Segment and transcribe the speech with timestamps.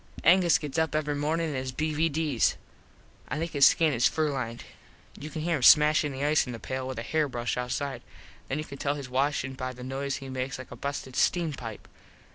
[0.23, 2.55] Angus gets up every mornin in his BVDs.
[3.27, 4.61] I think his skin is furlined.
[5.15, 8.01] You can hear him smashin the ice in the pale with a hair brush outside.
[8.47, 11.53] Then you can tell hes washin by the noise he makes like a busted steam
[11.53, 11.87] pipe.